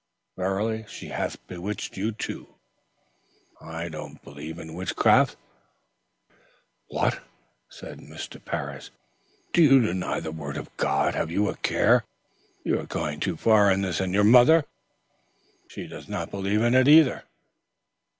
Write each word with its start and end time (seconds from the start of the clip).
"Verily, 0.35 0.83
she 0.87 1.09
hath 1.09 1.45
bewitched 1.45 1.95
you." 1.95 2.15
"I 3.61 3.83
do 3.87 3.99
not 4.09 4.23
believe 4.23 4.57
in 4.57 4.73
witchcraft." 4.73 5.37
"What! 6.87 7.21
Do 7.79 9.61
you 9.61 9.79
deny 9.79 10.19
the 10.19 10.31
word 10.31 10.57
of 10.57 10.75
God? 10.77 11.13
Have 11.13 11.29
a 11.29 11.53
care! 11.57 12.03
You 12.65 12.79
are 12.79 12.87
going 12.87 13.19
too 13.19 13.37
far 13.37 13.69
in 13.71 13.81
this. 13.83 13.99
And 13.99 14.11
your 14.11 14.23
mother?" 14.23 14.65
"She 15.67 15.85
does 15.85 16.09
not 16.09 16.31
believe 16.31 16.63
in 16.63 16.73
it, 16.73 16.87
either." 16.87 17.23